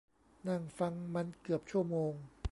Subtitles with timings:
[0.47, 2.13] นั่งฟังมันเกือบชั่วโมง